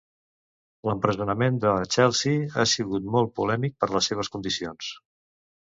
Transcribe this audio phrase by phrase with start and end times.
[0.89, 4.91] L'empresonament de Chelsea ha sigut molt polèmic per les seves condicions.